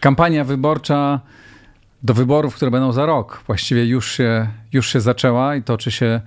[0.00, 1.20] Kampania wyborcza
[2.02, 6.20] do wyborów, które będą za rok, właściwie już się, już się zaczęła i toczy się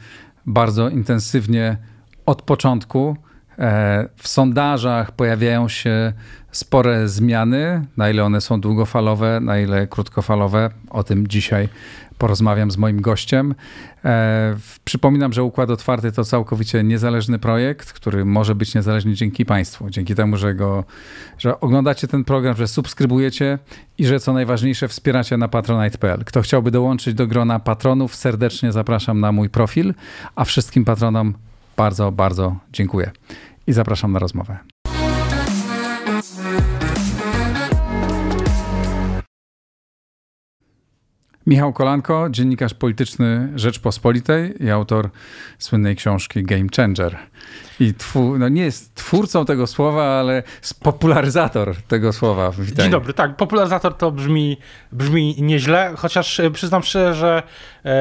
[0.46, 1.78] bardzo intensywnie
[2.26, 3.18] od początku.
[3.62, 6.14] E, w sondażach pojawiają się
[6.52, 7.86] spore zmiany.
[7.98, 11.70] Na ile one są długofalowe, na ile krótkofalowe, o tym dzisiaj
[12.18, 13.56] porozmawiam z moim gościem.
[14.06, 19.90] E, przypominam, że Układ Otwarty to całkowicie niezależny projekt, który może być niezależny dzięki Państwu.
[19.90, 20.84] Dzięki temu, że, go,
[21.38, 23.60] że oglądacie ten program, że subskrybujecie
[23.98, 26.24] i że co najważniejsze wspieracie na patronite.pl.
[26.26, 29.94] Kto chciałby dołączyć do grona patronów, serdecznie zapraszam na mój profil,
[30.36, 31.34] a wszystkim patronom
[31.78, 33.12] bardzo, bardzo dziękuję
[33.68, 34.58] i zapraszam na rozmowę.
[41.48, 45.10] Michał Kolanko, dziennikarz polityczny Rzeczpospolitej i autor
[45.60, 47.18] słynnej książki Game Changer.
[47.80, 47.94] I
[48.40, 50.44] no nie jest twórcą tego słowa, ale
[50.84, 52.52] popularyzator tego słowa.
[52.52, 52.84] Witaj.
[52.84, 54.58] Dzień dobry, tak, popularyzator to brzmi,
[54.92, 57.44] brzmi nieźle, chociaż e, przyznam szczerze, że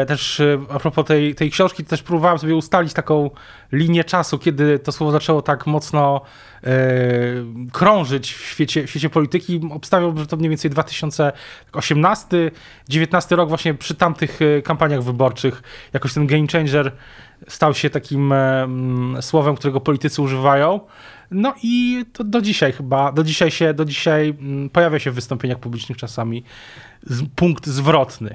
[0.06, 3.31] też e, a propos tej, tej książki, też próbowałem sobie ustalić taką
[3.73, 6.20] linię czasu, kiedy to słowo zaczęło tak mocno
[6.64, 6.69] e,
[7.72, 9.61] krążyć w świecie, w świecie polityki.
[9.70, 16.47] Obstawiam, że to mniej więcej 2018-19 rok właśnie przy tamtych kampaniach wyborczych jakoś ten game
[16.53, 16.92] changer
[17.48, 18.34] stał się takim
[19.20, 20.81] słowem, którego politycy używają.
[21.31, 25.15] No i to do dzisiaj chyba, do dzisiaj się, do dzisiaj mm, pojawia się w
[25.15, 26.44] wystąpieniach publicznych czasami
[27.37, 28.34] punkt zwrotny.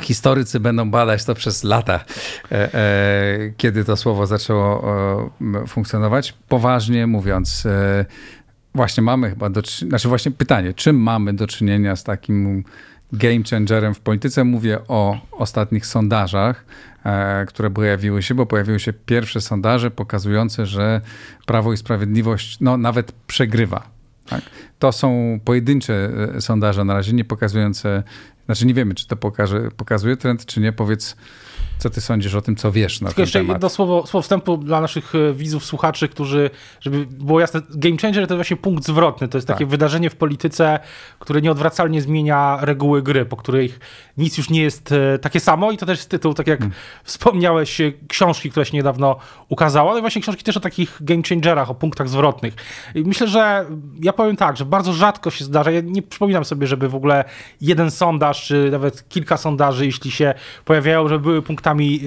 [0.00, 2.04] Historycy będą badać to przez lata,
[2.52, 4.84] e, e, kiedy to słowo zaczęło
[5.68, 6.34] funkcjonować.
[6.48, 8.04] Poważnie mówiąc, e,
[8.74, 12.64] właśnie mamy chyba do, znaczy właśnie pytanie, czym mamy do czynienia z takim
[13.12, 14.44] game changerem w polityce?
[14.44, 16.64] Mówię o ostatnich sondażach
[17.46, 21.00] które pojawiły się, bo pojawiły się pierwsze sondaże pokazujące, że
[21.46, 23.90] Prawo i Sprawiedliwość no, nawet przegrywa.
[24.28, 24.42] Tak?
[24.78, 26.10] To są pojedyncze
[26.40, 28.02] sondaże na razie, nie pokazujące,
[28.50, 30.72] znaczy nie wiemy, czy to pokaże, pokazuje trend, czy nie.
[30.72, 31.16] Powiedz,
[31.80, 33.54] co ty sądzisz o tym, co wiesz na Tylko ten jeszcze temat?
[33.54, 38.26] jedno słowo, słowo wstępu dla naszych e, widzów, słuchaczy, którzy, żeby było jasne, game changer
[38.26, 39.28] to jest właśnie punkt zwrotny.
[39.28, 39.56] To jest tak.
[39.56, 40.78] takie wydarzenie w polityce,
[41.18, 43.80] które nieodwracalnie zmienia reguły gry, po których
[44.16, 46.76] nic już nie jest e, takie samo i to też jest tytuł, tak jak hmm.
[47.04, 49.16] wspomniałeś, e, książki, która się niedawno
[49.48, 52.54] ukazała, no właśnie książki też o takich game changerach, o punktach zwrotnych.
[52.94, 53.66] I myślę, że
[54.02, 57.24] ja powiem tak, że bardzo rzadko się zdarza, ja nie przypominam sobie, żeby w ogóle
[57.60, 62.00] jeden sondaż, czy nawet kilka sondaży, jeśli się pojawiają, żeby były punktami punktami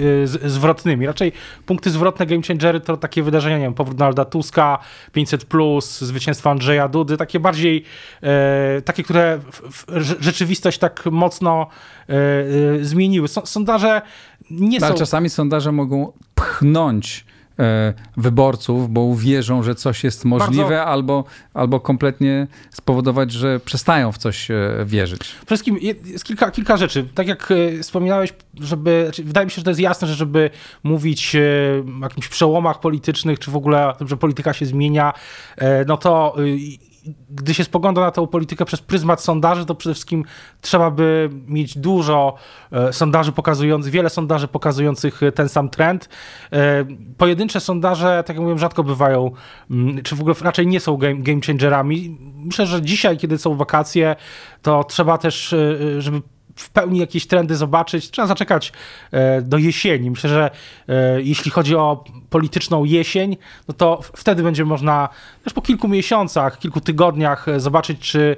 [0.44, 1.06] y, zwrotnymi.
[1.06, 1.32] Raczej
[1.66, 4.78] punkty zwrotne Game Changery to takie wydarzenia, nie wiem, powrót Donalda Tuska,
[5.16, 7.84] 500+, plus, zwycięstwo Andrzeja Dudy, takie bardziej,
[8.22, 11.66] e, takie, które w, w, rzeczywistość tak mocno
[12.08, 12.14] e,
[12.80, 13.28] e, zmieniły.
[13.28, 14.02] Sondaże
[14.50, 14.86] nie no, są...
[14.86, 17.24] Ale czasami sondaże mogą pchnąć
[18.16, 20.84] wyborców, bo uwierzą, że coś jest możliwe, Bardzo...
[20.84, 24.56] albo, albo kompletnie spowodować, że przestają w coś e,
[24.86, 25.20] wierzyć.
[25.20, 27.08] Przede wszystkim jest kilka, kilka rzeczy.
[27.14, 30.50] Tak jak e, wspominałeś, żeby, znaczy, wydaje mi się, że to jest jasne, że żeby
[30.82, 31.36] mówić
[32.00, 35.12] o jakimś przełomach politycznych, czy w ogóle o tym, że polityka się zmienia,
[35.86, 36.36] no to
[37.30, 40.24] gdy się spogląda na tę politykę przez pryzmat sondaży, to przede wszystkim
[40.60, 42.34] trzeba by mieć dużo
[42.72, 46.08] e, sondaży pokazujących, wiele sondaży pokazujących e, ten sam trend.
[46.52, 46.84] E,
[47.18, 49.30] pojedyncze sondaże, tak jak mówiłem, rzadko bywają,
[49.70, 52.18] mm, czy w ogóle raczej nie są game, game changerami.
[52.34, 54.16] Myślę, że dzisiaj, kiedy są wakacje,
[54.62, 55.54] to trzeba też,
[55.98, 56.22] żeby
[56.56, 58.72] w pełni jakieś trendy zobaczyć, trzeba zaczekać
[59.10, 60.10] e, do jesieni.
[60.10, 60.50] Myślę, że
[60.88, 63.36] e, jeśli chodzi o polityczną jesień,
[63.68, 65.08] no to wtedy będzie można
[65.44, 68.36] też po kilku miesiącach, kilku tygodniach e, zobaczyć, czy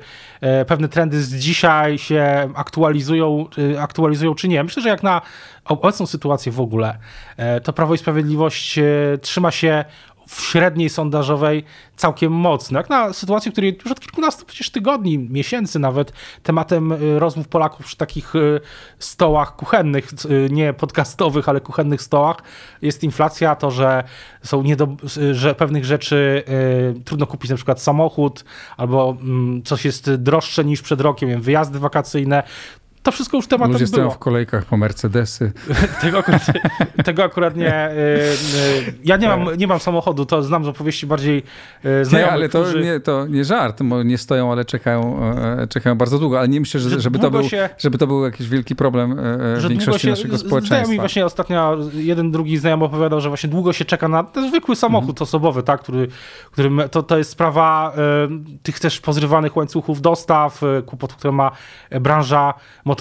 [0.66, 4.65] pewne trendy z dzisiaj się aktualizują, aktualizują czy nie.
[4.65, 5.22] Myślę, że jak na
[5.65, 6.99] obecną sytuację w ogóle,
[7.65, 8.78] to Prawo i Sprawiedliwość
[9.21, 9.84] trzyma się
[10.26, 11.64] w średniej sondażowej
[11.97, 12.78] całkiem mocno.
[12.78, 16.12] Jak na sytuację, w której już od kilkunastu przecież tygodni, miesięcy nawet,
[16.43, 18.61] tematem y, rozmów Polaków przy takich y,
[18.99, 22.37] stołach kuchennych, y, nie podcastowych, ale kuchennych stołach,
[22.82, 24.05] jest inflacja, to, że
[24.43, 24.96] są niedo,
[25.32, 26.44] że pewnych rzeczy
[27.05, 28.44] trudno kupić, na przykład samochód,
[28.76, 32.43] albo mm, coś jest droższe niż przed rokiem, wiem, wyjazdy wakacyjne
[33.06, 34.11] to wszystko już tematem Ludzie było.
[34.11, 35.53] w kolejkach po Mercedesy.
[36.03, 36.43] tego, akurat,
[37.05, 37.91] tego akurat nie.
[37.91, 41.38] Y, y, ja nie mam, nie mam samochodu, to znam z opowieści bardziej
[41.85, 42.85] y, znajomych, Nie, ale to, którzy...
[42.85, 46.38] nie, to nie żart, nie stoją, ale czekają, e, czekają bardzo długo.
[46.38, 49.12] Ale nie myślę, że, Że żeby, to był, się- żeby to był jakiś wielki problem
[49.19, 50.97] e, e, że długo większości się, naszego z- Znajomi społeczeństwa.
[51.02, 55.11] właśnie ostatnio, jeden, drugi znajomy opowiadał, że właśnie długo się czeka na ten zwykły samochód
[55.11, 55.23] Mhm.
[55.23, 56.09] osobowy, tak, który,
[56.50, 57.93] który to, to jest sprawa
[58.62, 61.50] tych też pozrywanych łańcuchów dostaw, y, kłopot, które ma
[62.00, 62.55] branża
[62.85, 62.95] motoryzacyjna.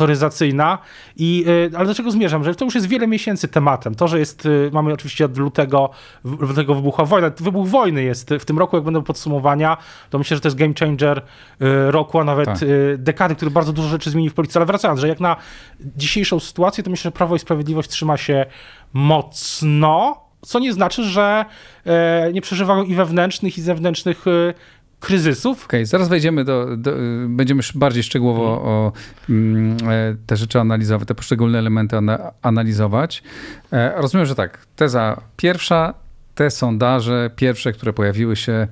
[1.17, 2.43] I, y, ale do czego zmierzam?
[2.43, 3.95] Że to już jest wiele miesięcy tematem.
[3.95, 5.89] To, że jest, y, mamy oczywiście od lutego,
[6.23, 7.31] lutego wybuchła wojna.
[7.37, 9.77] Wybuch wojny jest w tym roku, jak będą podsumowania,
[10.09, 12.59] to myślę, że to jest game changer y, roku, a nawet Tak.
[12.97, 14.59] dekady, który bardzo dużo rzeczy zmieni w polityce.
[14.59, 15.35] Ale wracając, że jak na
[15.79, 18.45] dzisiejszą sytuację, to myślę, że Prawo i Sprawiedliwość trzyma się
[18.93, 21.45] mocno, co nie znaczy, że
[21.85, 24.53] e, nie przeżywają i wewnętrznych, i zewnętrznych e,
[24.99, 25.65] kryzysów.
[25.65, 26.91] Okej, zaraz wejdziemy do, do,
[27.27, 28.91] będziemy bardziej szczegółowo o
[29.29, 33.23] mm, e, te rzeczy analizować, te poszczególne elementy ana, analizować.
[33.71, 35.93] E, rozumiem, że tak, teza pierwsza,
[36.35, 38.67] te sondaże pierwsze, które pojawiły się,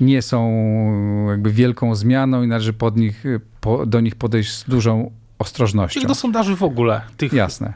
[0.00, 0.50] nie są
[1.30, 3.24] jakby wielką zmianą i należy pod nich,
[3.60, 5.94] po, do nich podejść z dużą ostrożnością.
[5.94, 7.00] Czyli do sondaży w ogóle.
[7.16, 7.72] Tych, Jasne.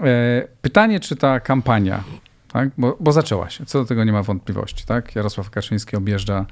[0.00, 2.04] E, Pytanie, czy ta kampania,
[2.52, 2.70] tak?
[2.78, 4.86] bo, bo zaczęła się, co do tego nie ma wątpliwości.
[4.86, 5.16] Tak?
[5.16, 6.46] Jarosław Kaczyński objeżdża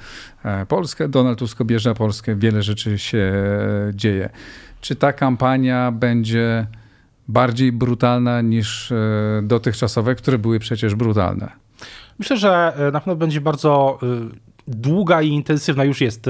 [0.45, 3.33] e, Polskę, Donald Tusk objeżdża Polskę, wiele rzeczy się
[3.95, 4.31] dzieje.
[4.81, 6.67] Czy ta kampania będzie
[7.29, 8.97] bardziej brutalna niż e,
[9.43, 11.53] dotychczasowe, które były przecież brutalne?
[12.19, 13.99] Myślę, że e, na pewno będzie bardzo
[14.69, 16.27] długa i intensywna już jest.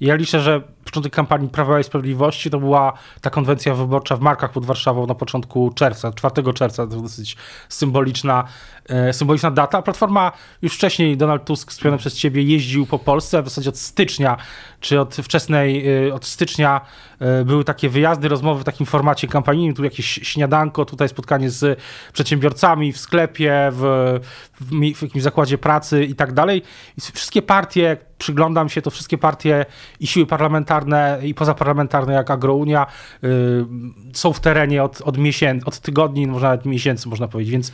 [0.00, 4.52] Ja liczę, że początek kampanii Prawa i Sprawiedliwości to była ta konwencja wyborcza w Markach
[4.52, 7.36] pod Warszawą na początku czerwca, 4 czerwca, to dosyć
[7.68, 8.44] symboliczna,
[8.88, 9.82] e, symboliczna data.
[9.82, 10.32] Platforma
[10.62, 14.36] już wcześniej, Donald Tusk wspomniany przez ciebie, jeździł po Polsce, w zasadzie od stycznia,
[14.80, 16.80] czy od wczesnej, e, od stycznia
[17.20, 21.80] e, były takie wyjazdy, rozmowy w takim formacie kampanijnym, tu jakieś śniadanko, tutaj spotkanie z
[22.12, 23.80] przedsiębiorcami w sklepie, w,
[24.60, 26.62] w, w jakimś zakładzie pracy i tak dalej.
[26.96, 29.66] I wszystkie partie, przyglądam się, to wszystkie partie
[30.00, 30.77] i siły parlamentarne
[31.22, 32.86] i pozaparlamentarne, jak Agrounia,
[33.24, 33.28] y,
[34.12, 37.72] są w terenie od, od miesięcy, od tygodni, może nawet miesięcy, można powiedzieć, więc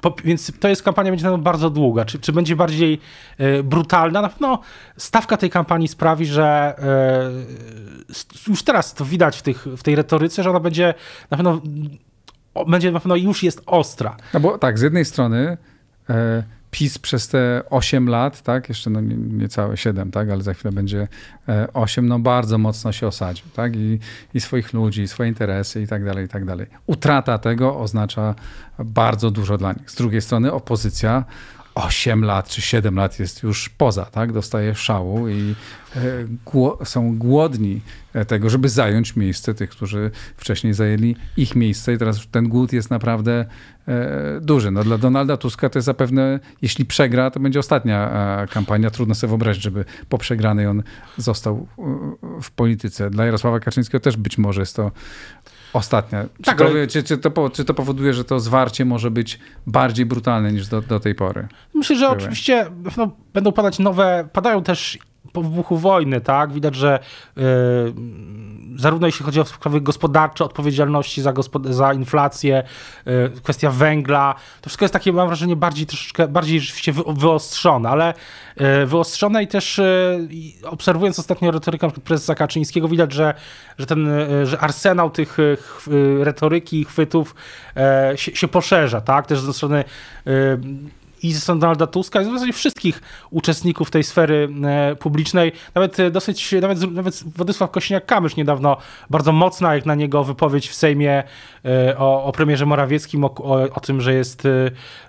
[0.00, 2.04] po, więc to jest kampania będzie bardzo długa.
[2.04, 3.00] Czy, czy będzie bardziej
[3.40, 4.22] y, brutalna?
[4.22, 4.60] Na pewno
[4.96, 6.74] stawka tej kampanii sprawi, że
[8.46, 10.94] y, już teraz to widać w, tych, w tej retoryce, że ona będzie
[11.30, 11.60] na pewno
[12.68, 14.16] będzie na pewno już jest ostra.
[14.34, 15.56] No bo tak, z jednej strony
[16.10, 16.42] e,
[16.74, 20.72] PiS przez te 8 lat, tak, jeszcze no nie- niecałe 7, tak, ale za chwilę
[20.72, 21.08] będzie
[21.48, 23.98] e, 8, no bardzo mocno się osadził, tak, i,
[24.34, 26.66] i swoich ludzi, i swoje interesy i tak dalej, i tak dalej.
[26.86, 28.34] Utrata tego oznacza
[28.78, 29.90] bardzo dużo dla nich.
[29.90, 31.24] Z drugiej strony opozycja
[31.74, 35.54] 8 lat czy 7 lat jest już poza, tak, dostaje szału i
[35.96, 36.00] e,
[36.46, 37.80] gło- są głodni
[38.12, 42.72] e, tego, żeby zająć miejsce tych, którzy wcześniej zajęli ich miejsce i teraz ten głód
[42.72, 43.44] jest naprawdę
[43.88, 44.70] e, duży.
[44.70, 48.10] No, dla Donalda Tuska to jest zapewne, jeśli przegra, to będzie ostatnia
[48.50, 48.90] kampania.
[48.90, 50.82] Trudno sobie wyobrazić, żeby po przegranej on
[51.16, 51.66] został
[52.42, 53.10] w polityce.
[53.10, 54.90] Dla Jarosława Kaczyńskiego też być może jest to
[55.76, 56.24] ostatnia.
[56.36, 59.38] Czy, Tak, to, ale- czy, czy, to, czy to powoduje, że to zwarcie może być
[59.66, 61.48] bardziej brutalne niż do, do tej pory?
[61.74, 62.16] Myślę, że Były.
[62.18, 62.66] oczywiście
[62.96, 64.98] no, będą padać nowe, padają też
[65.34, 66.52] po wybuchu wojny, tak?
[66.52, 66.98] Widać, że
[67.38, 67.42] y,
[68.76, 72.62] zarówno jeśli chodzi o sprawy gospodarcze, odpowiedzialności za, gospod- za inflację,
[73.06, 77.88] y, kwestia węgla, to wszystko jest takie, mam wrażenie, bardziej troszeczkę, bardziej rzeczywiście wy, wyostrzone,
[77.88, 78.14] ale
[78.82, 79.80] y, wyostrzone i też
[80.64, 83.34] obserwując ostatnio retorykę prezesa Kaczyńskiego, widać, że,
[83.78, 84.08] że ten,
[84.44, 85.88] że arsenał tych ch-
[86.22, 87.34] retoryki i chwytów
[88.16, 89.26] się, się poszerza, tak?
[89.26, 89.84] Też ze strony
[91.24, 95.52] i strony Donalda Tuska, i w zasadzie wszystkich uczestników tej sfery e, publicznej.
[95.74, 98.76] Nawet e, dosyć, nawet, z- nawet Władysław Kośniak-Kamysz niedawno
[99.10, 101.22] bardzo mocna jak na niego wypowiedź w Sejmie
[101.64, 104.42] e, o, o premierze Morawieckim, o, o, o tym, że jest,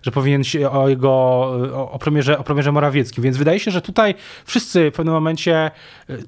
[0.01, 1.11] że powinien się o jego,
[1.91, 3.23] o, premierze, o premierze Morawieckim.
[3.23, 5.71] Więc wydaje się, że tutaj wszyscy w pewnym momencie,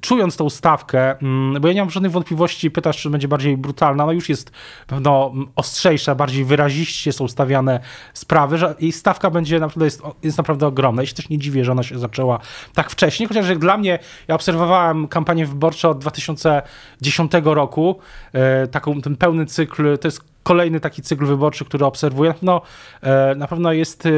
[0.02, 4.06] czując tą stawkę, mm, bo ja nie mam żadnych wątpliwości, pytasz, czy będzie bardziej brutalna,
[4.06, 4.52] no już jest
[4.88, 7.80] pewno ostrzejsza, bardziej wyraziście są stawiane
[8.14, 11.02] sprawy, że jej stawka będzie naprawdę jest, jest naprawdę ogromna.
[11.02, 12.40] Ja się też nie dziwię, że ona się zaczęła
[12.74, 18.00] tak wcześnie, chociaż jak dla mnie, ja obserwowałem kampanię wyborczą od 2010 roku,
[18.34, 22.34] e, taką, ten pełny cykl, to jest kolejny taki cykl wyborczy, który obserwuję.
[22.42, 22.62] No,
[23.02, 24.10] e, na pewno jest e,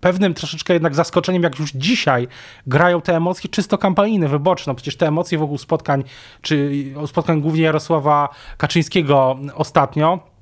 [0.00, 2.28] pewnym troszeczkę jednak zaskoczeniem, jak już dzisiaj
[2.66, 4.64] grają te emocje czysto kampanijne, wyborcze.
[4.66, 6.04] No przecież te emocje wokół spotkań,
[6.42, 6.72] czy
[7.06, 10.35] spotkań głównie Jarosława Kaczyńskiego ostatnio,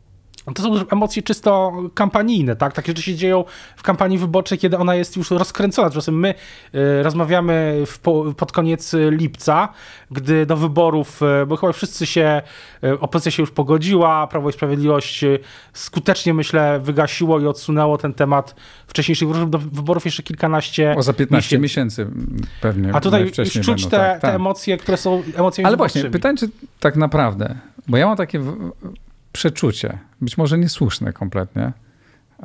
[0.52, 2.72] to są emocje czysto kampanijne, tak?
[2.72, 3.44] Takie rzeczy się dzieją
[3.76, 5.88] w kampanii wyborczej, kiedy ona jest już rozkręcona.
[5.88, 6.34] Tymczasem my
[6.74, 9.68] y, rozmawiamy po, pod koniec lipca,
[10.10, 12.42] gdy do wyborów, y, bo chyba wszyscy się,
[12.84, 15.24] y, opozycja się już pogodziła, Prawo i Sprawiedliwość
[15.72, 18.54] skutecznie, myślę, wygasiło i odsunęło ten temat
[18.86, 22.26] wcześniejszych wyborów, do wyborów jeszcze kilkanaście O, za 15 miesięcy, miesięcy
[22.60, 22.94] pewnie.
[22.94, 24.34] A tutaj już czuć będą, te, tak, te tak.
[24.34, 26.48] emocje, które są emocjami Ale właśnie, pytanie, czy
[26.80, 27.54] tak naprawdę,
[27.88, 28.40] bo ja mam takie
[29.34, 31.72] przeczucie, być może niesłuszne kompletnie,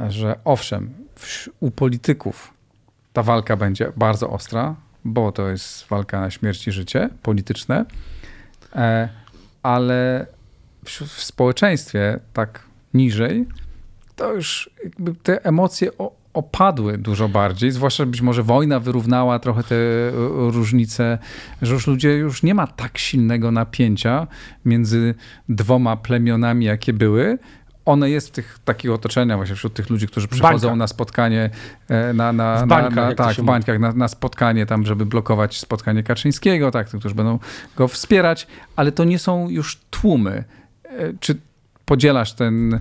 [0.10, 0.94] że owszem,
[1.60, 2.54] u polityków
[3.14, 7.86] ta walka będzie bardzo ostra, bo to jest walka na śmierć i życie polityczne,
[8.76, 9.10] e,
[9.64, 10.26] ale
[10.86, 13.46] w, w społeczeństwie tak niżej,
[14.16, 14.70] to już
[15.24, 15.90] te emocje
[16.40, 20.12] opadły dużo bardziej, zwłaszcza być może wojna wyrównała trochę te e,
[20.52, 21.18] różnice,
[21.62, 24.28] że już ludzie już nie ma tak silnego napięcia
[24.66, 25.16] między
[25.50, 27.38] dwoma plemionami, jakie były.
[27.86, 31.50] One jest w tych takich otoczeniach, właśnie wśród tych ludzi, którzy przychodzą na spotkanie,
[31.90, 35.06] e, na, na, w bańkach, na, na tak, w bańkach, na, na, spotkanie tam, żeby
[35.06, 37.40] blokować spotkanie Kaczyńskiego, tak, którzy będą
[37.76, 40.44] go wspierać, ale to nie są już tłumy.
[40.84, 41.38] E, czy
[41.86, 42.80] podzielasz ten,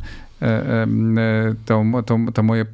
[1.67, 2.67] to, to, to moje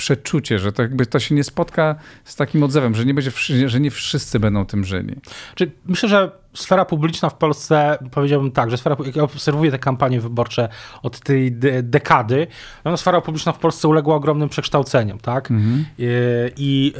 [0.00, 3.30] przeczucie, że to jakby to się nie spotka z takim odzewem, że nie, będzie,
[3.66, 5.16] że nie wszyscy będą tym żyli.
[5.54, 9.78] Czyli myślę, że sfera publiczna w Polsce, powiedziałbym tak, że sfera, jak ja obserwuję te
[9.78, 10.68] kampanie wyborcze
[11.02, 12.46] od tej de dekady,
[12.84, 15.50] no sfera publiczna w Polsce uległa ogromnym przekształceniom, tak?
[15.50, 15.86] Mhm.
[15.98, 16.06] I,
[16.56, 16.92] I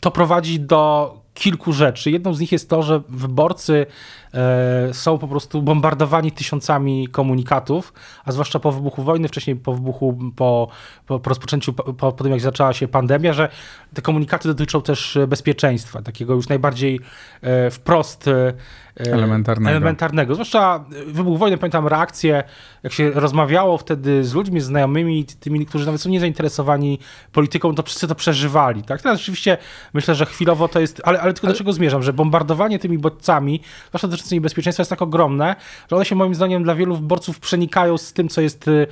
[0.00, 2.10] to prowadzi do kilku rzeczy.
[2.10, 3.86] Jedną z nich jest to, że wyborcy
[4.34, 7.92] E, są po prostu bombardowani tysiącami komunikatów,
[8.24, 10.68] a zwłaszcza po wybuchu wojny, wcześniej po wybuchu, po,
[11.06, 13.48] po, po rozpoczęciu, po, po, tym jak zaczęła się pandemia, że
[13.94, 17.00] te komunikaty dotyczą też bezpieczeństwa, takiego już najbardziej
[17.40, 18.52] e, wprost e,
[18.98, 19.70] elementarnego.
[19.70, 20.34] elementarnego.
[20.34, 22.44] Zwłaszcza wybuch wojny, pamiętam reakcję,
[22.82, 26.98] jak się rozmawiało wtedy z ludźmi, z znajomymi, tymi, którzy nawet są niezainteresowani
[27.32, 28.82] polityką, to wszyscy to przeżywali.
[28.82, 29.02] Tak?
[29.02, 29.58] Teraz oczywiście
[29.94, 31.54] myślę, że chwilowo to jest, ale, ale tylko ale...
[31.54, 35.56] do czego zmierzam, że bombardowanie tymi bodźcami, zwłaszcza dotyczące niebezpieczeństwa jest tak ogromne,
[35.90, 38.86] że one się moim zdaniem dla wielu wyborców przenikają z tym, co jest y,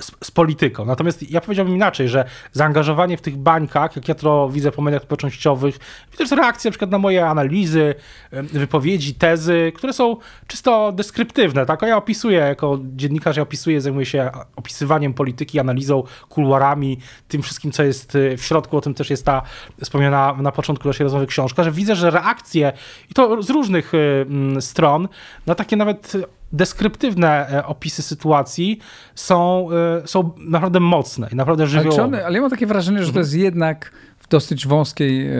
[0.00, 0.84] z, z, polityką.
[0.84, 5.02] Natomiast ja powiedziałbym inaczej, że zaangażowanie w tych bańkach, jak ja to widzę po mediach
[5.02, 5.78] społecznościowych,
[6.16, 7.94] też reakcje na przykład na moje analizy,
[8.32, 11.66] wypowiedzi, tezy, które są czysto deskryptywne.
[11.66, 11.82] Tak?
[11.82, 16.98] Ja opisuję jako dziennikarz, ja opisuję, zajmuję się opisywaniem polityki, analizą, kuluarami,
[17.28, 18.76] tym wszystkim, co jest y, w środku.
[18.76, 19.42] O tym też jest ta
[19.82, 22.72] wspomniana na początku naszej rozmowy książka, że widzę, że reakcje,
[23.10, 24.26] i to z różnych y,
[24.60, 25.08] stron,
[25.46, 26.12] na takie nawet
[26.54, 28.78] deskryptywne e, opisy sytuacji
[29.14, 29.68] są,
[30.02, 32.02] e, są naprawdę mocne i naprawdę żywiołowe.
[32.02, 35.30] Ale, one, ale ja mam takie wrażenie, że to jest jednak w dosyć wąskiej, e,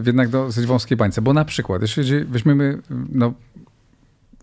[0.00, 2.78] w jednak dosyć wąskiej bańce, bo na przykład, jeśli weźmiemy
[3.12, 3.32] no,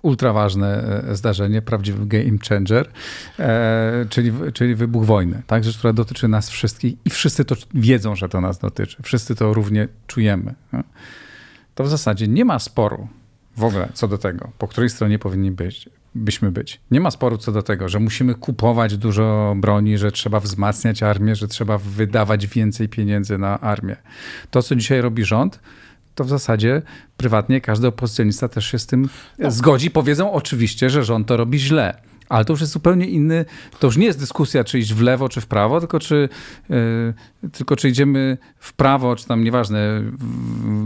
[0.02, 2.90] ultra ważne zdarzenie, prawdziwy game changer,
[3.40, 5.64] e, czyli, czyli wybuch wojny, tak?
[5.64, 9.04] Rzecz, która dotyczy nas wszystkich i wszyscy to wiedzą, że to nas dotyczy.
[9.04, 10.56] Wszyscy to równie czujemy.
[10.74, 10.84] No?
[11.76, 13.08] To w zasadzie nie ma sporu
[13.58, 16.82] w ogóle co do tego, po której stronie powinni być byśmy być.
[16.92, 21.36] Nie ma sporu co do tego, że musimy kupować dużo broni, że trzeba wzmacniać armię,
[21.36, 23.96] że trzeba wydawać więcej pieniędzy na armię.
[24.52, 25.60] To, co dzisiaj robi rząd,
[26.16, 26.82] to w zasadzie
[27.18, 29.52] prywatnie każdy opozycjonista też się z tym no.
[29.52, 29.92] zgodzi.
[29.92, 32.09] Powiedzą oczywiście, że rząd to robi źle.
[32.30, 33.46] Ale to już jest zupełnie inny,
[33.80, 36.30] to już nie jest dyskusja, czy iść w lewo, czy w prawo, tylko czy,
[36.70, 37.14] yy,
[37.52, 40.02] tylko czy idziemy w prawo, czy tam nieważne,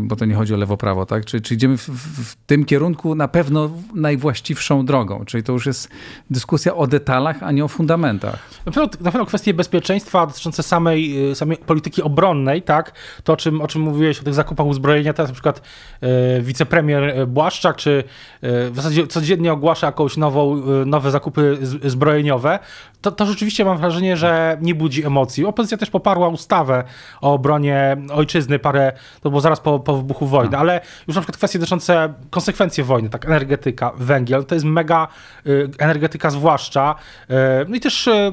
[0.04, 1.26] bo to nie chodzi o lewo-prawo, tak?
[1.26, 5.26] Czy, czy idziemy w, w, tym kierunku na pewno najwłaściwszą drogą.
[5.26, 5.90] Czyli to już jest
[6.30, 8.40] dyskusja o detalach, a nie o fundamentach.
[8.66, 12.94] Na pewno, na pewno kwestie bezpieczeństwa dotyczące samej, y, samej polityki obronnej, tak?
[13.24, 15.62] To, o czym, o czym mówiłeś, o tych zakupach uzbrojenia, teraz na przykład
[16.02, 16.10] yy,
[16.42, 18.04] wicepremier Błaszczak, czy
[18.42, 22.60] w zasadzie codziennie ogłasza jakąś nową, nowe zakupy zakupy zbrojeniowe,
[23.02, 25.46] to, to rzeczywiście mam wrażenie, że nie budzi emocji.
[25.46, 26.84] Opozycja też poparła ustawę
[27.22, 30.60] o obronie ojczyzny parę, to było zaraz po, po wybuchu wojny, tak.
[30.60, 35.08] ale już na przykład kwestie dotyczące konsekwencji wojny, tak, energetyka, węgiel, to jest mega
[35.48, 36.96] y, energetyka zwłaszcza,
[37.30, 37.34] y,
[37.68, 38.32] no i też y,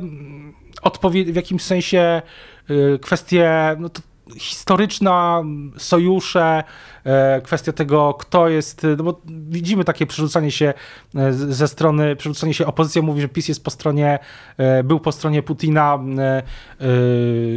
[0.82, 2.22] odpowiedź w jakimś sensie
[2.70, 3.88] y, kwestie no
[4.38, 5.42] historyczna,
[5.78, 6.64] sojusze,
[7.04, 10.74] e, kwestia tego, kto jest, no bo widzimy takie przerzucanie się
[11.16, 14.18] e, ze strony, przerzucanie się, opozycja mówi, że PiS jest po stronie,
[14.56, 15.98] e, był po stronie Putina.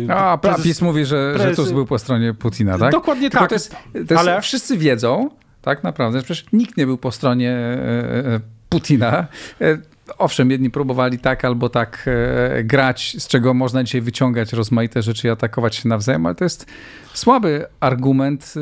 [0.10, 2.92] A, prezes, PiS mówi, że, prezes, że Tusk był po stronie Putina, tak?
[2.92, 3.50] Dokładnie Tylko tak.
[3.50, 4.42] To jest, to jest, ale...
[4.42, 5.30] Wszyscy wiedzą,
[5.62, 7.78] tak naprawdę, przecież nikt nie był po stronie
[8.70, 9.28] Putina.
[10.18, 15.28] Owszem, jedni próbowali tak albo tak e, grać, z czego można dzisiaj wyciągać rozmaite rzeczy
[15.28, 16.66] i atakować się nawzajem, ale to jest
[17.14, 18.54] słaby argument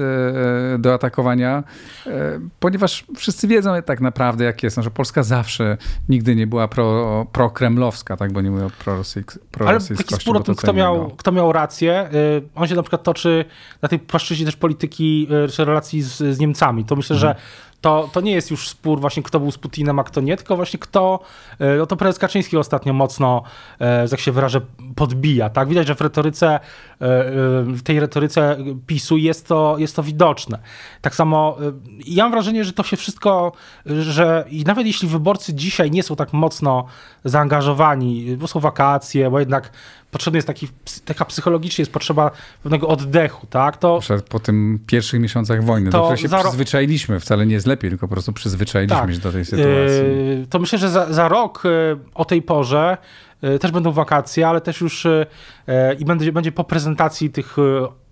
[0.74, 1.64] e, do atakowania,
[2.08, 5.78] e, ponieważ wszyscy wiedzą tak naprawdę, jak jest, no, że Polska zawsze
[6.10, 10.40] nigdy nie była pro, prokremlowska, tak, bo nie mówię o prorosyjsk, Ale taki spór o
[10.40, 13.46] tym, kto miał, kto miał rację, y, on się na przykład toczy
[13.82, 16.86] na tej płaszczyźnie też polityki y, czy relacji z, z Niemcami.
[16.86, 17.36] To myślę, mhm.
[17.36, 17.42] że
[17.82, 20.56] to, to nie jest już spór właśnie kto był z Putinem, a kto nie, tylko
[20.56, 21.20] właśnie kto,
[21.60, 23.44] e, no to prezes Kaczyński ostatnio mocno,
[23.80, 24.62] e, jak się wyrażę,
[24.96, 25.70] podbija, tak?
[25.70, 26.60] Widać, że w retoryce, e,
[27.64, 28.58] w tej retoryce
[28.88, 30.60] PiSu jest to, jest to widoczne.
[31.02, 31.58] Tak samo
[32.08, 33.52] ja mam wrażenie, że to się wszystko,
[33.86, 36.86] że i nawet jeśli wyborcy dzisiaj nie są tak mocno
[37.26, 39.72] zaangażowani, bo są wakacje, bo jednak
[40.12, 40.68] potrzebny jest taki,
[41.06, 42.32] taka psychologicznie jest potrzeba
[42.64, 43.78] pewnego oddechu, tak?
[43.78, 44.00] To,
[44.30, 48.14] po tym pierwszych miesiącach wojny, do której się przyzwyczailiśmy, wcale nie jest lepiej, tylko po
[48.14, 49.14] prostu przyzwyczailiśmy tak.
[49.14, 49.70] się do tej sytuacji.
[50.40, 52.98] Yy, to myślę, że za, za rok yy, o tej porze
[53.42, 55.08] yy, też będą wakacje, ale też już
[56.00, 57.58] i będzie, będzie po prezentacji tych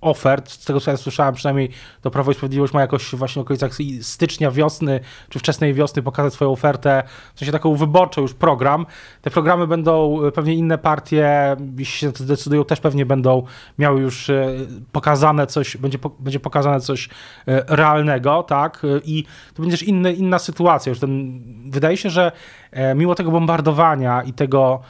[0.01, 1.69] ofert, z tego co ja słyszałem, przynajmniej
[2.01, 6.33] to Prawo i Sprawiedliwość ma jakoś właśnie w okolicach stycznia, wiosny, czy wczesnej wiosny pokazać
[6.33, 7.03] swoją ofertę,
[7.35, 8.85] w sensie taką wyborczą już program.
[9.21, 13.43] Te programy będą, e, pewnie inne partie, jeśli się to zdecydują, też pewnie będą
[13.77, 14.47] miały już e,
[14.91, 17.09] pokazane coś, będzie, będzie pokazane coś
[17.47, 20.89] e, realnego, tak, i to będzie też inny, inna sytuacja.
[20.89, 21.41] Już ten,
[21.71, 22.31] wydaje się, że
[22.95, 24.81] mimo tego bombardowania i tego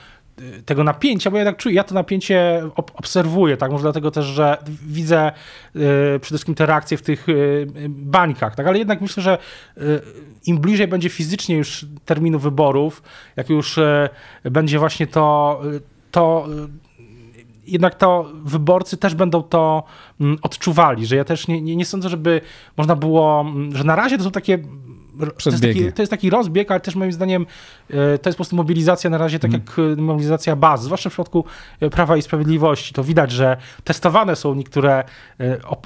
[0.65, 4.57] tego napięcia, bo ja tak czuję, ja to napięcie obserwuję, tak, może dlatego też, że
[4.85, 5.31] widzę
[5.75, 5.79] y,
[6.19, 9.37] przede wszystkim te reakcje w tych y, bańkach, tak, ale jednak myślę, że
[9.77, 10.01] y,
[10.45, 13.03] im bliżej będzie fizycznie już terminu wyborów,
[13.35, 13.79] jak już
[14.43, 15.61] będzie właśnie to,
[16.11, 16.47] to
[17.69, 19.83] jednak to wyborcy też będą to
[20.21, 22.41] mm, odczuwali, że ja też nie, nie, nie sądzę, żeby
[22.77, 24.59] można było, mm, że na razie to są takie
[25.19, 27.45] to jest, taki, to jest, taki, rozbieg, ale też moim zdaniem
[27.89, 29.61] e, to jest po prostu mobilizacja na razie, tak mm.
[29.67, 31.45] jak e, mobilizacja baz, zwłaszcza w przypadku
[31.79, 32.93] e, Prawa i Sprawiedliwości.
[32.93, 35.03] To widać, że testowane są niektóre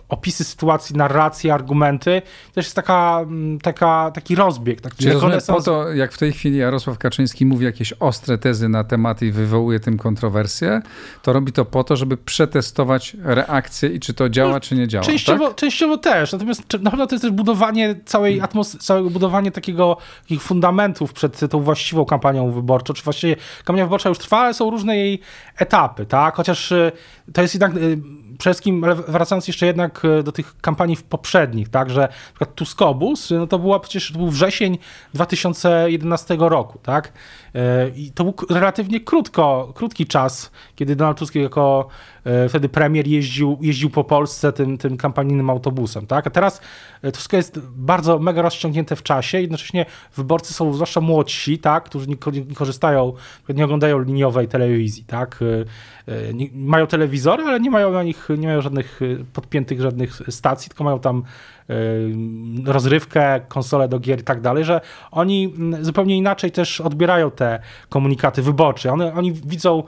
[0.09, 2.21] opisy sytuacji, narracje, argumenty.
[2.53, 3.25] To jest taka,
[3.61, 4.81] taka, taki rozbieg.
[4.81, 5.15] Tak, Czyli
[5.47, 9.31] po to, jak w tej chwili Jarosław Kaczyński mówi jakieś ostre tezy na tematy i
[9.31, 10.81] wywołuje tym kontrowersje,
[11.21, 14.87] to robi to po to, żeby przetestować reakcję i czy to działa, no, czy nie
[14.87, 15.05] działa.
[15.05, 15.55] Częściowo, tak?
[15.55, 20.41] częściowo też, natomiast na pewno to jest też budowanie całej atmosfery, całego budowanie takiego, takich
[20.41, 24.97] fundamentów przed tą właściwą kampanią wyborczą, czy właściwie kampania wyborcza już trwa, ale są różne
[24.97, 25.19] jej
[25.57, 26.35] etapy, tak?
[26.35, 26.91] Chociaż y,
[27.33, 27.97] to jest jednak y,
[28.37, 32.55] przede wszystkim, ale wracając jeszcze jednak y, do tych kampanii poprzednich, tak, że na przykład
[32.55, 34.77] Tuskobus, no to była przecież, to był wrzesień
[35.13, 37.13] 2011 roku, tak?
[37.95, 41.89] I to był relatywnie krótko, krótki czas, kiedy Donald Tusk jako
[42.25, 46.27] E, wtedy premier jeździł, jeździł po Polsce tym, tym kampanijnym autobusem, tak?
[46.27, 46.61] A teraz
[47.01, 51.83] e, to wszystko jest bardzo mega rozciągnięte w czasie, jednocześnie wyborcy są zwłaszcza młodsi, tak?
[51.83, 53.13] Którzy nie, nie korzystają,
[53.49, 55.39] nie oglądają liniowej telewizji, tak?
[56.07, 58.99] E, nie, mają telewizory, ale nie mają na nich, nie mają żadnych
[59.33, 61.23] podpiętych żadnych stacji, tylko mają tam
[62.65, 67.42] rozrywkę, konsole do gier i tak dalej, że oni mm, zupełnie inaczej też odbierają te
[67.89, 68.93] komunikaty wyborcze.
[68.93, 69.83] One, oni widzą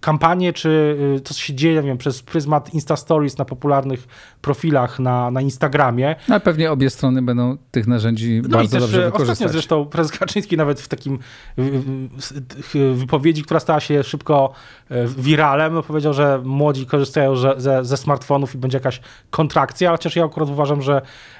[0.00, 4.08] kampanię, czy to, co się dzieje, nie wiem, przez pryzmat Insta Stories na popularnych
[4.40, 6.16] profilach na, na Instagramie.
[6.28, 9.32] No, pewnie obie strony będą tych narzędzi no bardzo i też dobrze e, wykorzystać.
[9.32, 11.18] Ostatnio zresztą prezes Kaczyński nawet w takim
[12.94, 14.52] wypowiedzi, która stała się szybko
[14.90, 19.00] e, wiralem, powiedział, że młodzi korzystają ze, ze smartfonów i będzie jakaś
[19.30, 21.02] kontrakcja, chociaż ja akurat uważam, że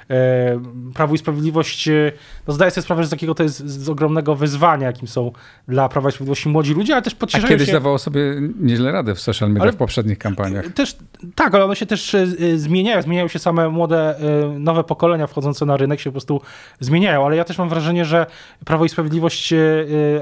[0.93, 2.11] Prawo i Sprawiedliwość e,
[2.47, 5.31] no zdaje sobie sprawę, że z takiego to jest z ogromnego wyzwania, jakim są
[5.67, 7.73] dla Prawa i Sprawiedliwości młodzi ludzie, ale też pocieszają A kiedyś się...
[7.73, 8.21] dawało sobie
[8.59, 9.71] nieźle radę w social media ale...
[9.71, 10.67] w poprzednich kampaniach.
[10.67, 10.97] Też,
[11.35, 14.15] tak, ale one się też e, zmieniają, zmieniają się same młode,
[14.59, 16.41] nowe pokolenia wchodzące na rynek się po prostu
[16.79, 18.25] zmieniają, ale ja też mam wrażenie, że
[18.65, 19.53] Prawo i Sprawiedliwość,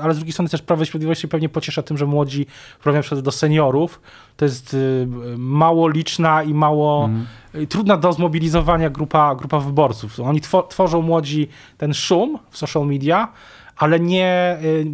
[0.01, 2.45] ale z drugiej strony też Prawo i Sprawiedliwość się pewnie pociesza tym, że młodzi
[2.79, 4.01] wprawia do seniorów,
[4.37, 4.75] to jest
[5.37, 7.25] mało liczna i mało mm
[7.69, 10.19] trudna do zmobilizowania grupa, grupa wyborców.
[10.19, 13.27] Oni tworzą młodzi ten szum w social media,
[13.77, 14.85] ale nie y,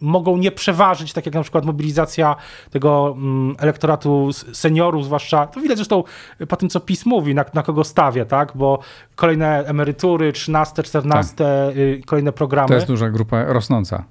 [0.00, 2.36] mogą nie przeważyć, tak jak na przykład mobilizacja
[2.70, 6.04] tego mm, elektoratu seniorów, zwłaszcza, to widać zresztą
[6.48, 8.78] po tym, co PiS mówi, na, na kogo stawia, tak, bo
[9.14, 11.76] kolejne emerytury, 13, 14, tak.
[11.76, 12.68] Y, kolejne programy.
[12.68, 14.04] To jest duża grupa rosnąca.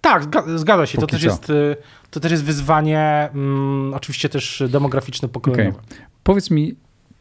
[0.00, 0.24] Tak,
[0.56, 1.76] zgadza się, to też, jest, y,
[2.10, 5.78] to też jest wyzwanie, mm, oczywiście też demograficzne, pokoleniowe.
[5.78, 5.98] Okay.
[6.22, 6.76] Powiedz mi,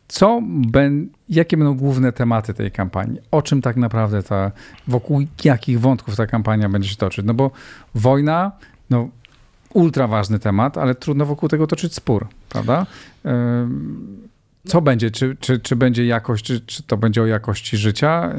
[0.08, 3.20] co ben, jakie będą główne tematy tej kampanii?
[3.32, 4.52] O czym tak naprawdę ta,
[4.88, 7.26] wokół jakich wątków ta kampania będzie się toczyć?
[7.26, 7.52] No bo
[7.96, 8.52] wojna,
[8.90, 9.10] no
[9.74, 12.86] ultra ważny temat, ale trudno wokół tego toczyć spór, prawda?
[14.68, 15.12] Co będzie?
[15.12, 18.34] Czy, czy, czy będzie jakość, czy, czy to będzie o jakości życia?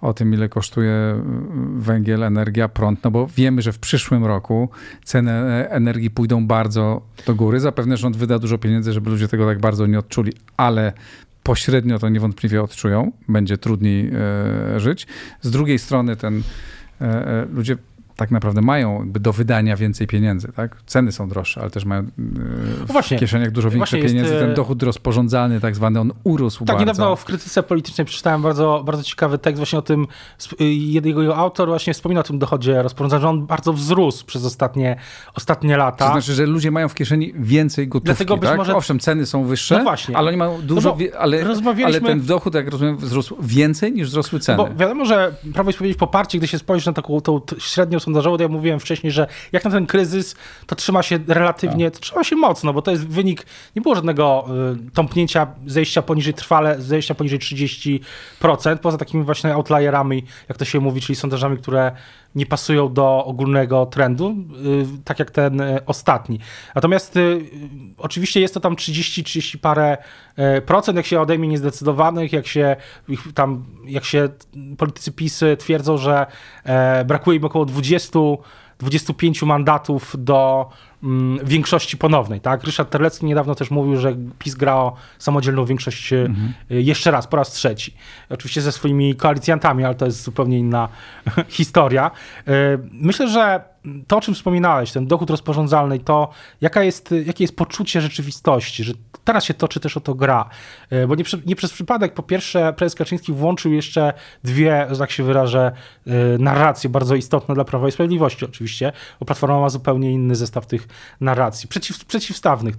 [0.00, 1.22] O tym, ile kosztuje
[1.76, 4.68] węgiel, energia, prąd, no bo wiemy, że w przyszłym roku
[5.04, 5.32] ceny
[5.68, 7.60] energii pójdą bardzo do góry.
[7.60, 10.92] Zapewne rząd wyda dużo pieniędzy, żeby ludzie tego tak bardzo nie odczuli, ale
[11.44, 15.06] pośrednio to niewątpliwie odczują, będzie trudniej e, żyć.
[15.40, 16.42] Z drugiej strony ten
[17.00, 17.76] e, e, ludzie
[18.16, 20.76] tak naprawdę mają do wydania więcej pieniędzy, tak?
[20.86, 22.04] Ceny są droższe, ale też mają e,
[22.86, 24.16] w właśnie, kieszeniach dużo większe pieniędzy.
[24.16, 26.78] Jest, Ten e, dochód rozporządzalny tak zwany, on urósł tak, bardzo.
[26.78, 30.06] Tak, niedawno w krytyce politycznej przeczytałem bardzo, bardzo ciekawy tekst właśnie o tym,
[30.60, 34.96] y, jego autor właśnie wspomina o tym dochodzie rozporządzalnym, że on bardzo wzrósł przez ostatnie,
[35.34, 36.06] ostatnie lata.
[36.06, 38.58] To znaczy, że ludzie mają w kieszeni więcej gotówki, Dlatego być tak?
[38.58, 38.76] może...
[38.76, 40.16] Owszem, ceny są wyższe, no właśnie.
[40.16, 41.44] ale oni mają dużo, no ale,
[41.84, 44.58] ale ten dochód, jak rozumiem, wzrósł więcej niż wzrosły ceny.
[44.58, 48.00] No bo wiadomo, że Prawo i Sprawiedliwość poparcie, gdy się spojrzy na taką tą średnią
[48.04, 50.34] sondażową, to ja mówiłem wcześniej, że jak na ten kryzys,
[50.66, 54.46] to trzyma się relatywnie, to trzyma się mocno, bo to jest wynik, nie było żadnego
[54.88, 60.80] y, tąpnięcia, zejścia poniżej trwale, zejścia poniżej 30%, poza takimi właśnie outlierami, jak to się
[60.80, 61.92] mówi, czyli sondażami, które
[62.34, 64.36] nie pasują do ogólnego trendu,
[64.98, 66.38] y, tak jak ten y, ostatni.
[66.74, 67.40] Natomiast y,
[67.98, 69.96] oczywiście jest to tam 30, 30 parę
[70.66, 72.76] procent, jak się odejmie niezdecydowanych, jak się
[73.34, 74.28] tam, jak się
[74.78, 76.26] politycy PiS twierdzą, że
[76.64, 78.18] e, brakuje im około 20
[78.78, 80.68] 25 mandatów do
[81.44, 82.40] większości ponownej.
[82.40, 82.64] Tak?
[82.64, 86.52] Ryszard Terlecki niedawno też mówił, że PiS gra o samodzielną większość e, mhm.
[86.70, 87.94] jeszcze raz, po raz trzeci.
[88.30, 90.88] Oczywiście ze swoimi koalicjantami, ale to jest zupełnie inna
[91.48, 92.10] historia.
[92.46, 92.52] E,
[92.92, 93.73] myślę, że
[94.06, 96.28] to, o czym wspominałeś, ten dochód rozporządzalny, to
[96.60, 98.92] jaka jest, jakie jest poczucie rzeczywistości, że
[99.24, 100.48] teraz się toczy też o to gra.
[100.90, 104.12] E, bo nie, nie przez przypadek, po pierwsze, prezes Kaczyński włączył jeszcze
[104.44, 105.72] dwie, że tak się wyrażę,
[106.06, 110.66] e, narracje bardzo istotne dla Prawa i Sprawiedliwości oczywiście, bo Platforma ma zupełnie inny zestaw
[110.66, 110.88] tych
[111.20, 112.74] narracji, przeciw, przeciwstawnych,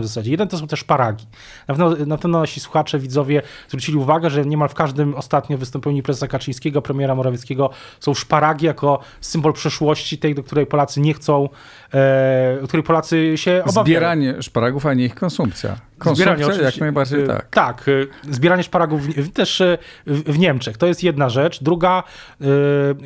[0.00, 0.30] w zasadzie.
[0.30, 1.26] Jeden to są też paragi.
[1.68, 6.02] Na pewno, na pewno nasi słuchacze, widzowie zwrócili uwagę, że niemal w każdym ostatnio wystąpieniu
[6.02, 11.48] prezesa Kaczyńskiego, premiera Morawieckiego są szparagi jako symbol przeszłości tej do której Polacy nie chcą,
[11.94, 13.84] e, której Polacy się obawiają.
[13.84, 15.76] Zbieranie szparagów, a nie ich konsumpcja.
[15.98, 17.50] Konsumpcja zbieranie, jak najbardziej e, tak.
[17.50, 20.76] Tak, e, zbieranie szparagów w, też e, w, w Niemczech.
[20.76, 21.62] To jest jedna rzecz.
[21.62, 22.02] Druga,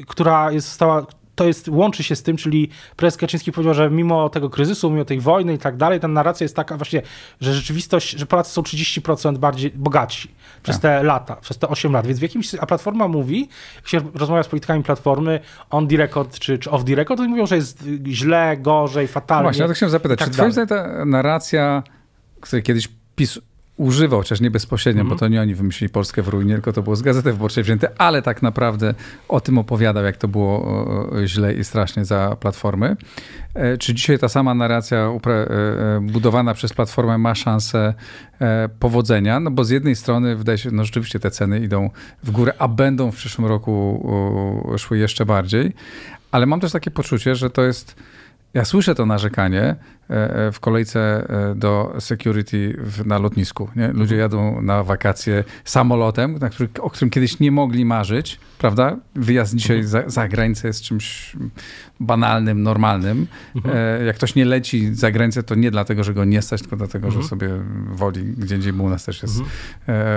[0.07, 4.29] która jest stała to jest, łączy się z tym, czyli prezes Kaczyński powiedział, że mimo
[4.29, 7.03] tego kryzysu, mimo tej wojny i tak dalej, ta narracja jest taka właśnie,
[7.41, 10.31] że rzeczywistość, że Polacy są 30% bardziej bogatsi
[10.63, 10.83] przez tak.
[10.83, 12.07] te lata, przez te 8 lat.
[12.07, 16.39] Więc w jakimś, a Platforma mówi, jak się rozmawia z politykami Platformy, on the record
[16.39, 19.43] czy, czy off the record, to mówią, że jest źle, gorzej, fatalnie.
[19.43, 21.83] No właśnie, ja to chciałem zapytać, tak czy twoim zdaniem ta narracja,
[22.41, 23.39] której kiedyś PiS
[23.77, 25.17] używał, chociaż nie bezpośrednio, mm -hmm.
[25.17, 27.91] bo to nie oni wymyślili Polskę w ruinie, tylko to było z Gazety Wyborczej wzięte,
[27.99, 28.95] ale tak naprawdę
[29.29, 30.87] o tym opowiadał, jak to było
[31.27, 32.97] źle i strasznie za Platformy.
[33.55, 37.95] E, czy dzisiaj ta sama narracja e, e, budowana przez Platformę ma szansę
[38.81, 39.41] powodzenia?
[39.41, 41.91] No bo z jednej strony wydaje się, no rzeczywiście te ceny idą
[42.23, 44.09] w górę, a będą w przyszłym roku
[44.79, 45.73] szły jeszcze bardziej,
[46.31, 47.97] ale mam też takie poczucie, że to jest
[48.55, 49.77] ja słyszę to narzekanie
[50.53, 53.69] w kolejce e, do security na lotnisku.
[53.77, 53.89] Nie?
[53.89, 58.97] Ludzie jadą na wakacje samolotem, na który, o którym kiedyś nie mogli marzyć, prawda?
[59.15, 61.37] Wyjazd dzisiaj za, za granicę jest czymś
[62.01, 63.27] banalnym, normalnym.
[64.07, 67.11] Jak ktoś nie leci za granicę, to nie dlatego, że go nie stać, tylko dlatego,
[67.11, 67.49] że sobie
[67.91, 69.43] woli gdzie indziej, bo u nas też jest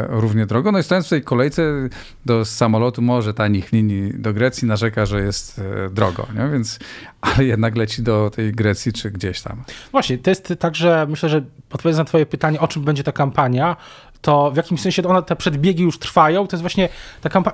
[0.09, 0.71] równie drogo.
[0.71, 1.89] No i stojąc w tej kolejce
[2.25, 6.49] do samolotu, może tanich linii do Grecji, narzeka, że jest drogo, nie?
[6.49, 6.79] Więc,
[7.21, 9.63] ale jednak leci do tej Grecji, czy gdzieś tam.
[9.91, 13.11] Właśnie, to jest tak, że myślę, że odpowiedząc na twoje pytanie, o czym będzie ta
[13.11, 13.75] kampania,
[14.21, 16.47] to w jakimś sensie one, te przedbiegi już trwają.
[16.47, 16.89] To jest właśnie,
[17.21, 17.53] ta, kampa y,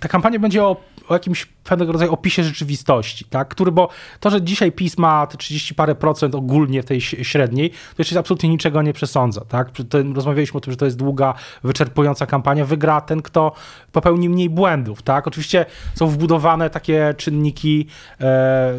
[0.00, 0.76] ta kampania będzie o,
[1.08, 3.48] o, jakimś pewnego rodzaju opisie rzeczywistości, tak?
[3.48, 3.88] Który, bo
[4.20, 8.48] to, że dzisiaj PiS ma te 30 parę procent ogólnie tej średniej, to jeszcze absolutnie
[8.48, 9.70] niczego nie przesądza, tak?
[10.14, 12.64] rozmawialiśmy o tym, że to jest długa, wyczerpująca kampania.
[12.64, 13.52] Wygra ten, kto
[13.92, 15.26] popełni mniej błędów, tak?
[15.26, 17.86] Oczywiście są wbudowane takie czynniki
[18.20, 18.74] e,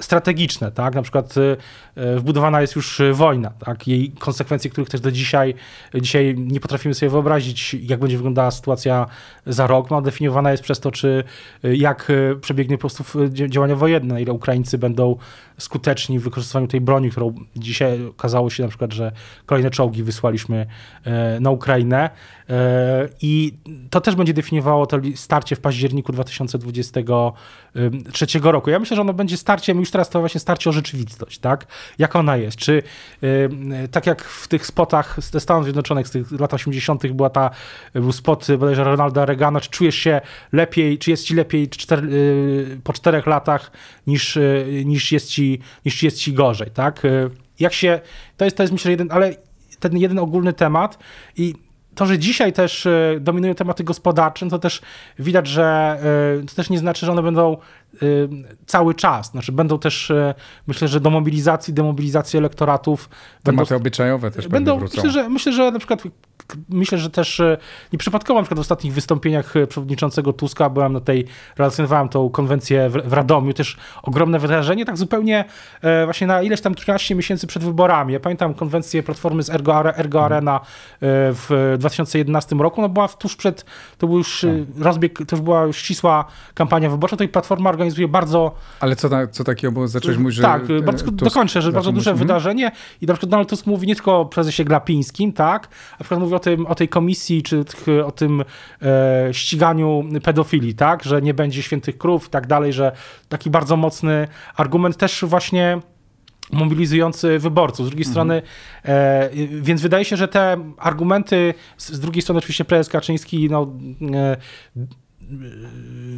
[0.00, 0.94] strategiczne, tak?
[0.94, 1.34] Na przykład
[1.96, 3.88] e, wbudowana jest już wojna, tak?
[3.88, 5.54] Jej konsekwencje, których też do dzisiaj,
[5.94, 9.06] dzisiaj nie potrafimy sobie wyobrazić, jak będzie wyglądała sytuacja
[9.46, 9.90] za rok.
[9.90, 11.24] No, definiowana jest przez to, czy
[11.62, 13.04] jak przebiegnie po prostu
[13.48, 15.16] działania wojenne, ile Ukraińcy będą
[15.58, 19.12] skuteczni w wykorzystywaniu tej broni, którą dzisiaj okazało się na przykład, że
[19.46, 20.66] kolejne czołgi wysłaliśmy
[21.04, 22.10] e, na Ukrainę.
[22.50, 23.52] E, I
[23.90, 28.70] to też będzie definiowało to starcie w październiku 2023 roku.
[28.70, 31.66] Ja myślę, że ono będzie starciem, już teraz to właśnie starcie o rzeczywistość, tak?
[31.98, 32.56] Jak ona jest?
[32.56, 32.82] Czy
[33.90, 37.12] tak jak w tych spotach ze Stanów Zjednoczonych z tych lat 80.
[37.12, 37.50] była ta,
[37.94, 40.20] był spot bodajże Ronalda Reagana, czy czujesz się
[40.52, 43.70] lepiej, czy jest ci lepiej czter, y, po czterech latach
[44.06, 47.04] niż, y, niż, jest ci, niż jest ci gorzej, tak?
[47.04, 48.00] Y, jak się,
[48.36, 49.34] to jest, to jest myślę jeden, ale
[49.80, 50.98] ten jeden ogólny temat
[51.36, 51.54] i
[51.94, 52.88] to, że dzisiaj też
[53.20, 54.82] dominują tematy gospodarcze, no to też
[55.18, 55.98] widać, że
[56.48, 57.56] to też nie znaczy, że one będą
[58.66, 59.30] cały czas.
[59.30, 60.12] Znaczy będą też,
[60.66, 63.08] myślę, że do mobilizacji, demobilizacji elektoratów.
[63.42, 64.78] Tematy będą, obyczajowe też będą.
[64.78, 64.96] Wrócą.
[64.96, 66.02] Myślę, że, myślę, że na przykład
[66.68, 67.58] myślę, że też e,
[67.92, 71.26] nieprzypadkowo na przykład w ostatnich wystąpieniach przewodniczącego Tuska byłem na tej,
[71.58, 75.44] relacjonowałem tą konwencję w, w Radomiu, też ogromne wydarzenie, tak zupełnie
[75.82, 78.12] e, właśnie na ileś tam 14 miesięcy przed wyborami.
[78.12, 80.24] Ja pamiętam konwencję Platformy z Ergo, Ergo mhm.
[80.24, 80.60] Arena
[81.00, 83.64] w 2011 roku, no była tuż przed,
[83.98, 84.84] to był już tak.
[84.84, 86.24] rozbieg, to już była już ścisła
[86.54, 88.54] kampania wyborcza, to i Platforma organizuje bardzo...
[88.80, 89.88] Ale co, ta, co takiego było?
[89.88, 90.42] Zacząłeś mówić, że...
[90.42, 92.28] Tak, bardzo, Tusk, dokończę, że bardzo duże mhm.
[92.28, 96.04] wydarzenie i na przykład Donald Tusk mówi nie tylko o prezesie Glapińskim, tak, a na
[96.04, 97.64] przykład mówi o tym, o tej komisji, czy
[98.04, 98.44] o tym
[98.82, 102.92] e, ściganiu pedofilii, tak, że nie będzie świętych krów i tak dalej, że
[103.28, 105.80] taki bardzo mocny argument też właśnie
[106.52, 107.86] mobilizujący wyborców.
[107.86, 108.12] Z drugiej mhm.
[108.12, 108.42] strony,
[108.84, 113.72] e, więc wydaje się, że te argumenty, z, z drugiej strony oczywiście prezes Kaczyński no,
[114.14, 114.36] e,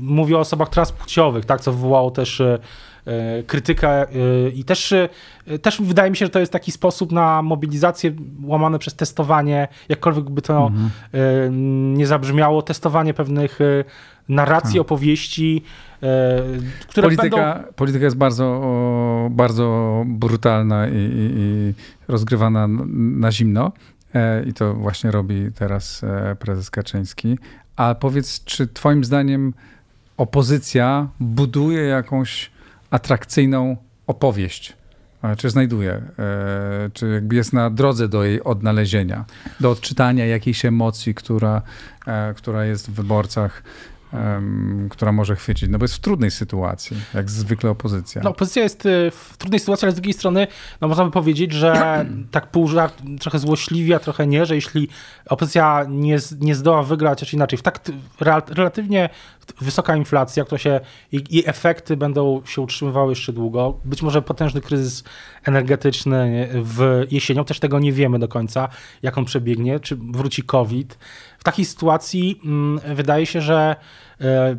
[0.01, 2.59] mówi o osobach transpłciowych, tak, co wywołało też e,
[3.07, 5.09] E, krytykę e, i też, e,
[5.63, 8.13] też wydaje mi się, że to jest taki sposób na mobilizację
[8.43, 11.95] łamane przez testowanie, jakkolwiek by to mhm.
[11.95, 13.59] nie zabrzmiało, testowanie pewnych
[14.29, 14.81] narracji, tak.
[14.81, 15.63] opowieści,
[16.89, 17.73] które polityka, będą...
[17.73, 18.63] Polityka jest bardzo,
[19.31, 21.75] bardzo brutalna i, i, i
[22.09, 23.73] rozgrywana na zimno.
[24.47, 26.03] I to właśnie robi teraz
[26.39, 27.39] prezes Kaczyński.
[27.77, 29.55] A powiedz, czy Twoim zdaniem
[30.17, 32.51] opozycja buduje jakąś
[32.91, 34.77] atrakcyjną opowieść.
[35.39, 39.25] Czy znajduje, e, czy jakby jest na drodze do jej odnalezienia,
[39.61, 41.63] do odczytania jakiejś emocji, która,
[42.07, 43.63] e, która jest w wyborcach
[44.91, 48.23] która może chwycić, no bo jest w trudnej sytuacji, jak zwykle opozycja.
[48.25, 50.47] No, opozycja jest y, w trudnej sytuacji, ale z drugiej strony,
[50.81, 54.89] no można by powiedzieć, że tak pół żart, trochę złośliwie, a trochę nie, że jeśli
[55.29, 57.81] opozycja nie, nie zdoła wygrać, czy inaczej, w tak
[58.51, 59.09] relatywnie
[59.61, 60.81] wysoka inflacja, która się,
[61.13, 65.05] jej efekty będą się utrzymywały jeszcze długo, być może potężny kryzys
[65.45, 68.69] energetyczny w jesienią, też tego nie wiemy do końca,
[69.03, 70.99] jak on przebiegnie, czy wróci COVID.
[71.39, 73.77] W takiej sytuacji mm, wydaje się, że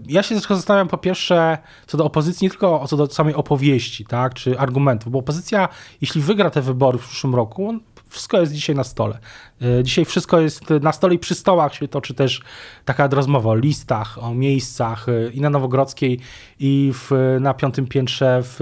[0.07, 4.33] ja się zastanawiam po pierwsze co do opozycji, nie tylko co do samej opowieści, tak,
[4.33, 5.69] czy argumentów, bo opozycja,
[6.01, 7.79] jeśli wygra te wybory w przyszłym roku,
[8.15, 9.19] wszystko jest dzisiaj na stole.
[9.61, 12.41] E, dzisiaj wszystko jest na stole i przy stołach się toczy też
[12.85, 16.19] taka rozmowa o listach, o miejscach e, i na Nowogrodzkiej,
[16.59, 18.59] i w, na piątym piętrze w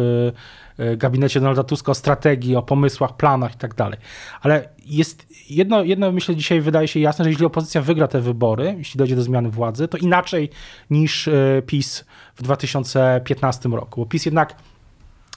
[0.78, 4.00] E, gabinecie Donalda Tuska o strategii, o pomysłach, planach i tak dalej.
[4.42, 8.76] Ale jest jedno, jedno, myślę, dzisiaj wydaje się jasne, że jeśli opozycja wygra te wybory,
[8.78, 10.50] jeśli dojdzie do zmiany władzy, to inaczej
[10.89, 11.30] niż
[11.66, 14.02] PiS w 2015 roku.
[14.02, 14.56] Bo PiS jednak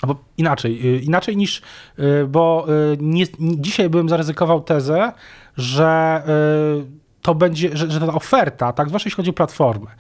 [0.03, 1.63] Albo inaczej, e, inaczej niż,
[2.29, 2.67] bo
[3.01, 5.13] nie, dzisiaj bym zaryzykował tezę,
[5.57, 6.23] że
[7.23, 9.91] to będzie, że, że ta oferta, tak, zwłaszcza jeśli chodzi o platformę.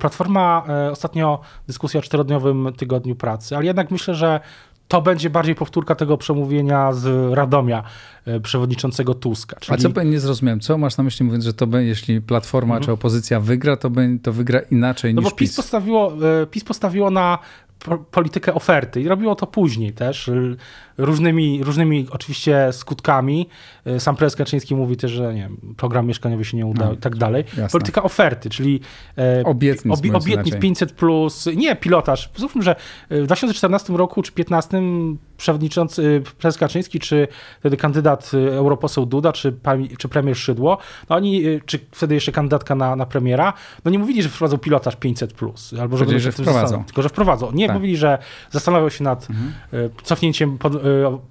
[0.00, 4.40] Platforma, ostatnio dyskusja o czterodniowym tygodniu pracy, ale jednak myślę, że
[4.88, 7.82] to będzie bardziej powtórka tego przemówienia z Radomia
[8.42, 9.56] przewodniczącego Tuska.
[9.60, 9.74] Czyli...
[9.74, 10.60] A co nie zrozumiałem?
[10.60, 12.84] Co masz na myśli mówiąc, że to będzie, jeśli Platforma mhm.
[12.84, 15.50] czy opozycja wygra, to, będzie, to wygra inaczej no niż bo PiS?
[15.50, 16.12] PiS postawiło,
[16.50, 17.38] PiS postawiło na
[18.10, 19.00] politykę oferty.
[19.00, 20.30] I robiło to później też,
[20.98, 23.48] różnymi, różnymi oczywiście skutkami.
[23.98, 26.96] Sam prezes Kaczyński mówi też, że nie wiem, program mieszkaniowy się nie udał no, i
[26.96, 27.44] tak dalej.
[27.48, 27.68] Jasne.
[27.68, 28.80] Polityka oferty, czyli
[29.18, 32.30] e, obietnic, obi, obietnic 500+, plus, nie pilotaż.
[32.36, 32.76] Zróbmy, że
[33.10, 34.80] w 2014 roku czy 2015
[35.36, 37.28] przewodniczący prezes Kaczyński, czy
[37.60, 39.54] wtedy kandydat europoseł Duda, czy,
[39.98, 40.78] czy premier Szydło,
[41.10, 43.52] no oni, czy wtedy jeszcze kandydatka na, na premiera,
[43.84, 46.84] no nie mówili, że wprowadzą pilotaż 500+, plus, albo że, że wprowadzą.
[46.84, 47.52] Tylko, że wprowadzą.
[47.52, 47.76] Nie, tak.
[47.76, 48.18] mówili, że
[48.50, 49.52] zastanawiał się nad mhm.
[50.02, 50.72] Cofnięciem pod,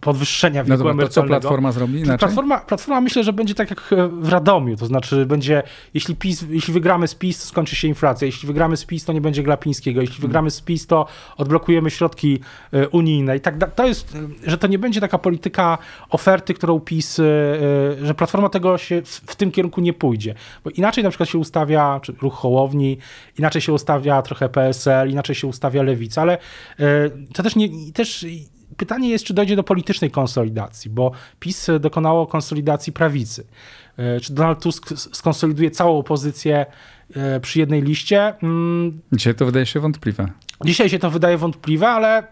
[0.02, 2.18] podwyższenia wieku no dobra, to co Platforma zrobi inaczej?
[2.18, 5.63] Platforma, Platforma myślę, że będzie tak jak w Radomiu, to znaczy będzie,
[5.94, 9.13] jeśli, PiS, jeśli wygramy z PiS, to skończy się inflacja, jeśli wygramy z PiS, to
[9.13, 10.30] nie będzie Glapińskiego, jeśli mhm.
[10.30, 11.06] wygramy z PiS, to
[11.38, 12.39] odblokujemy środki
[12.72, 15.78] e, unijne i tak To jest, że to nie będzie taka polityka
[16.10, 17.15] oferty, którą PiS,
[18.02, 22.00] że Platforma tego się w, tym kierunku nie pójdzie, bo inaczej na przykład się ustawia
[22.04, 22.98] czy ruch Hołowni,
[23.39, 26.39] inaczej się ustawia trochę PSL, inaczej się ustawia Lewica, ale e,
[27.34, 28.26] to też nie, też
[28.77, 33.45] pytanie jest, czy dojdzie do politycznej konsolidacji, bo PiS dokonało konsolidacji prawicy.
[33.97, 36.65] E, czy Donald Tusk skonsoliduje całą opozycję
[37.15, 38.33] e, przy jednej liście?
[38.43, 39.01] Mm.
[39.13, 40.27] Dzisiaj to wydaje się wątpliwe.
[40.65, 42.27] Dzisiaj się to wydaje wątpliwe, ale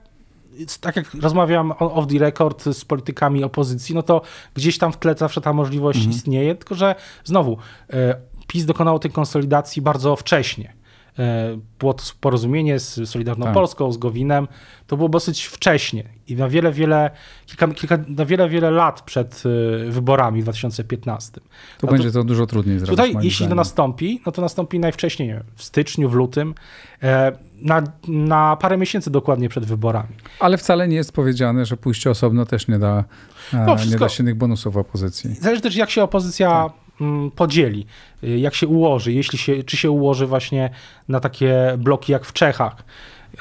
[0.81, 4.21] tak jak rozmawiam off the record z politykami opozycji, no to
[4.53, 6.15] gdzieś tam w tle zawsze ta możliwość mhm.
[6.15, 7.57] istnieje, tylko że znowu
[8.47, 10.73] PiS dokonało tej konsolidacji bardzo wcześnie.
[11.77, 13.53] To porozumienie z Solidarną Tak.
[13.53, 14.47] Polską, z Gowinem.
[14.87, 17.11] To było dosyć wcześnie i na wiele, wiele,
[17.45, 19.43] kilka, kilka, na wiele, wiele lat przed
[19.87, 21.31] e, wyborami w 2015.
[21.31, 21.41] Tu
[21.83, 22.89] No to- będzie to dużo trudniej zrobić.
[23.05, 23.57] Tutaj, jeśli to zdaniem.
[23.57, 26.53] nastąpi, no to nastąpi najwcześniej nie wiem, w styczniu, w lutym,
[27.03, 30.09] e, na, na parę miesięcy dokładnie przed wyborami.
[30.39, 33.03] Ale wcale nie jest powiedziane, że pójście osobno też nie da,
[33.53, 35.35] e, No, nie da silnych bonusów opozycji.
[35.35, 36.82] Zależy też, jak się opozycja Tak.
[37.01, 37.85] Mm, podzieli,
[38.23, 40.69] y, jak się ułoży, jeśli się, czy się ułoży właśnie
[41.07, 42.83] na takie bloki jak w Czechach.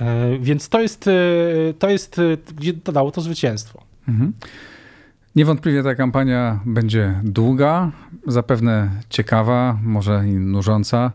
[0.01, 3.83] E, Więc to jest, y, to jest, y, gdzie dodało to zwycięstwo.
[4.09, 4.33] Mhm.
[5.37, 7.91] Niewątpliwie ta kampania będzie długa,
[8.27, 11.13] zapewne ciekawa, może i nużąca.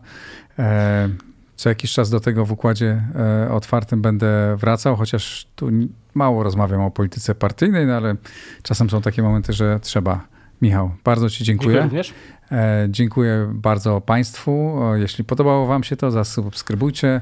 [0.58, 1.08] E,
[1.56, 5.68] Co jakiś czas do tego w układzie e, otwartym będę wracał, chociaż tu
[6.14, 8.14] mało rozmawiam o polityce partyjnej, no ale
[8.62, 10.24] czasem są takie momenty, że trzeba.
[10.62, 11.82] Michał, bardzo Ci dziękuję.
[11.82, 12.14] również.
[12.52, 14.80] E, Dziękuję bardzo Państwu.
[14.94, 17.20] Jeśli podobało Wam się to, zasubskrybujcie,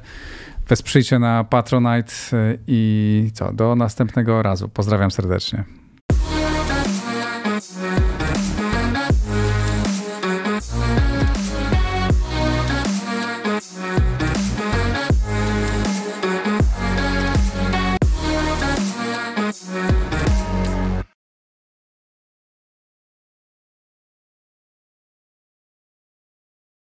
[0.69, 4.69] wesprzyjcie na Patronite e, i co, do następnego razu.
[4.69, 5.65] Pozdrawiam serdecznie.